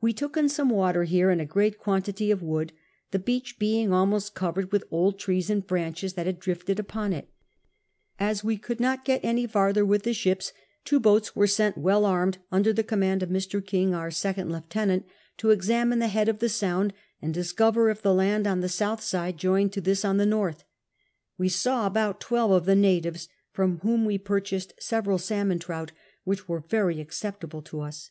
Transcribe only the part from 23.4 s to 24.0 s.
from